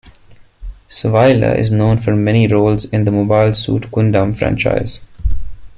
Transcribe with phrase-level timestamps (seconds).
[0.89, 4.99] Swaile is known for many roles in the "Mobile Suit Gundam" franchise.